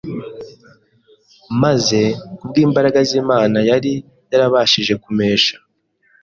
maze 1.61 1.99
kubw'imbaraga 2.37 2.99
z'Imana, 3.09 3.57
yari 3.69 3.91
yarabashije 4.31 4.93
kumesha 5.03 5.55